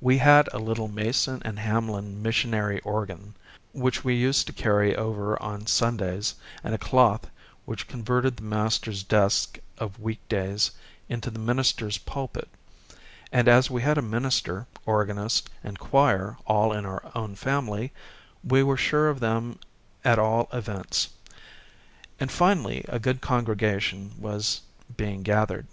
We 0.00 0.18
had 0.18 0.48
a 0.52 0.60
little 0.60 0.86
Mason 0.86 1.42
and 1.44 1.58
Hamlin 1.58 2.22
mission 2.22 2.54
ary 2.54 2.78
organ, 2.82 3.34
which 3.72 4.04
we 4.04 4.14
used 4.14 4.46
to 4.46 4.52
carry 4.52 4.94
over 4.94 5.42
on 5.42 5.66
Sun 5.66 5.96
days, 5.96 6.36
and 6.62 6.72
a 6.72 6.78
cloth, 6.78 7.28
which 7.64 7.88
converted 7.88 8.36
the 8.36 8.44
master's 8.44 9.02
desk 9.02 9.58
of 9.76 9.98
week 9.98 10.20
days 10.28 10.70
into 11.08 11.32
the 11.32 11.40
minister's 11.40 11.98
pulpit; 11.98 12.48
and 13.32 13.48
as 13.48 13.68
we 13.68 13.82
had 13.82 14.00
minister, 14.04 14.68
organist, 14.86 15.50
and 15.64 15.80
choir 15.80 16.36
all 16.46 16.72
in 16.72 16.86
our 16.86 17.10
own 17.16 17.34
family, 17.34 17.90
we 18.44 18.62
were 18.62 18.76
sure 18.76 19.08
of 19.08 19.18
them 19.18 19.58
at 20.04 20.20
all 20.20 20.46
events; 20.52 21.08
and 22.20 22.30
finally 22.30 22.84
a 22.86 23.00
good 23.00 23.20
congregation 23.20 24.12
was 24.16 24.60
being 24.96 25.24
gathered. 25.24 25.66